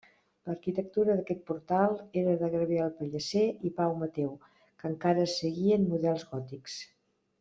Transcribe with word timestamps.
L'arquitectura 0.49 1.17
d'aquest 1.17 1.43
portal 1.49 1.93
era 2.21 2.33
de 2.43 2.49
Gabriel 2.55 2.89
Pellicer 3.01 3.45
i 3.69 3.73
Pau 3.81 3.93
Mateu, 4.05 4.33
que 4.81 4.91
encara 4.93 5.27
seguien 5.35 5.87
models 5.93 6.27
gòtics. 6.33 6.81